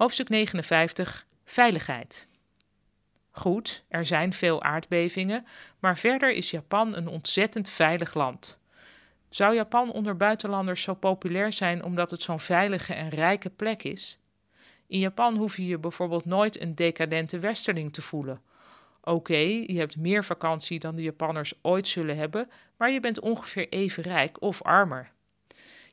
[0.00, 2.28] Hoofdstuk 59 Veiligheid.
[3.30, 5.46] Goed, er zijn veel aardbevingen,
[5.78, 8.58] maar verder is Japan een ontzettend veilig land.
[9.28, 14.18] Zou Japan onder buitenlanders zo populair zijn omdat het zo'n veilige en rijke plek is?
[14.86, 18.42] In Japan hoef je je bijvoorbeeld nooit een decadente westerling te voelen.
[19.00, 23.68] Oké, je hebt meer vakantie dan de Japanners ooit zullen hebben, maar je bent ongeveer
[23.68, 25.10] even rijk of armer.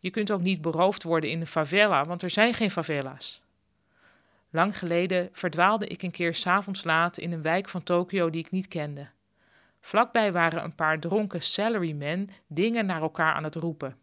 [0.00, 3.43] Je kunt ook niet beroofd worden in een favela, want er zijn geen favela's.
[4.54, 8.50] Lang geleden verdwaalde ik een keer s'avonds laat in een wijk van Tokio die ik
[8.50, 9.08] niet kende.
[9.80, 13.96] Vlakbij waren een paar dronken salarymen dingen naar elkaar aan het roepen.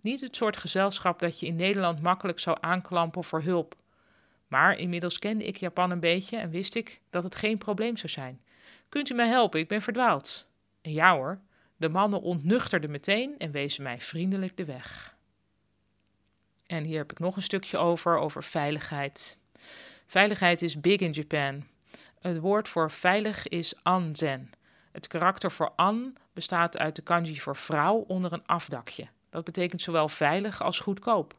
[0.00, 3.76] Niet het soort gezelschap dat je in Nederland makkelijk zou aanklampen voor hulp.
[4.48, 8.08] Maar inmiddels kende ik Japan een beetje en wist ik dat het geen probleem zou
[8.08, 8.40] zijn.
[8.88, 9.60] Kunt u mij helpen?
[9.60, 10.48] Ik ben verdwaald.
[10.82, 11.40] En ja hoor,
[11.76, 15.16] de mannen ontnuchterden meteen en wezen mij vriendelijk de weg.
[16.66, 19.37] En hier heb ik nog een stukje over, over veiligheid.
[20.06, 21.64] Veiligheid is big in Japan.
[22.20, 24.50] Het woord voor veilig is anzen.
[24.92, 29.08] Het karakter voor an bestaat uit de kanji voor vrouw onder een afdakje.
[29.30, 31.36] Dat betekent zowel veilig als goedkoop.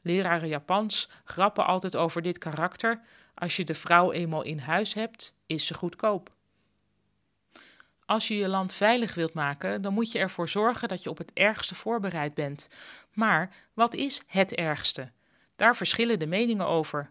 [0.00, 3.00] Leraren Japans grappen altijd over dit karakter.
[3.34, 6.34] Als je de vrouw eenmaal in huis hebt, is ze goedkoop.
[8.04, 11.18] Als je je land veilig wilt maken, dan moet je ervoor zorgen dat je op
[11.18, 12.68] het ergste voorbereid bent.
[13.12, 15.10] Maar wat is het ergste?
[15.56, 17.10] Daar verschillen de meningen over.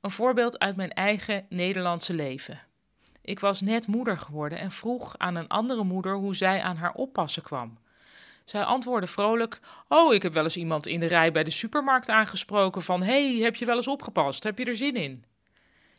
[0.00, 2.60] Een voorbeeld uit mijn eigen Nederlandse leven.
[3.22, 6.92] Ik was net moeder geworden en vroeg aan een andere moeder hoe zij aan haar
[6.92, 7.78] oppassen kwam.
[8.44, 12.08] Zij antwoordde vrolijk: Oh, ik heb wel eens iemand in de rij bij de supermarkt
[12.08, 14.44] aangesproken van: Hey, heb je wel eens opgepast?
[14.44, 15.24] Heb je er zin in?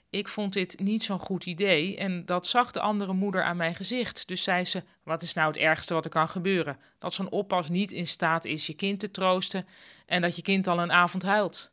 [0.10, 3.76] Ik vond dit niet zo'n goed idee en dat zag de andere moeder aan mijn
[3.76, 4.28] gezicht.
[4.28, 6.78] Dus zei ze: Wat is nou het ergste wat er kan gebeuren?
[7.00, 9.68] Dat zo'n oppas niet in staat is je kind te troosten
[10.06, 11.72] en dat je kind al een avond huilt.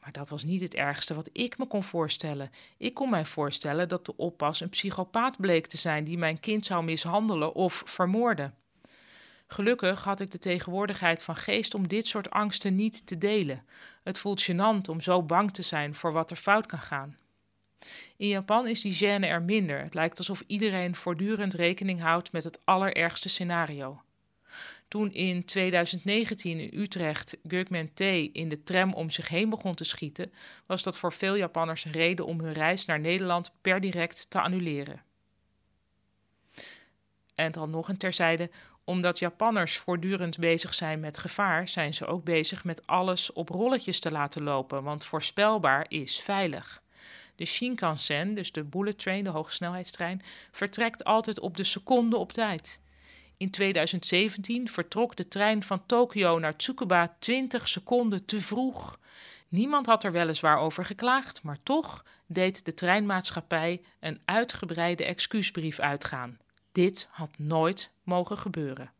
[0.00, 2.50] Maar dat was niet het ergste wat ik me kon voorstellen.
[2.76, 6.66] Ik kon mij voorstellen dat de oppas een psychopaat bleek te zijn die mijn kind
[6.66, 8.54] zou mishandelen of vermoorden.
[9.46, 13.64] Gelukkig had ik de tegenwoordigheid van geest om dit soort angsten niet te delen.
[14.02, 17.16] Het voelt gênant om zo bang te zijn voor wat er fout kan gaan.
[18.16, 19.80] In Japan is die gêne er minder.
[19.82, 24.00] Het lijkt alsof iedereen voortdurend rekening houdt met het allerergste scenario.
[24.88, 28.00] Toen in 2019 in Utrecht Gugman T.
[28.32, 30.32] in de tram om zich heen begon te schieten,
[30.66, 34.40] was dat voor veel Japanners een reden om hun reis naar Nederland per direct te
[34.40, 35.02] annuleren.
[37.34, 38.50] En dan nog een terzijde,
[38.84, 44.00] omdat Japanners voortdurend bezig zijn met gevaar, zijn ze ook bezig met alles op rolletjes
[44.00, 46.82] te laten lopen, want voorspelbaar is veilig.
[47.34, 52.80] De Shinkansen, dus de bullet train, de hogesnelheidstrein, vertrekt altijd op de seconde op tijd.
[53.38, 58.98] In 2017 vertrok de trein van Tokio naar Tsukuba 20 seconden te vroeg.
[59.48, 66.38] Niemand had er weliswaar over geklaagd, maar toch deed de treinmaatschappij een uitgebreide excuusbrief uitgaan.
[66.72, 68.92] Dit had nooit mogen gebeuren.